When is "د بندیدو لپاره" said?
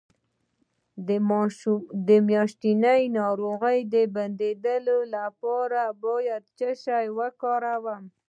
3.93-5.81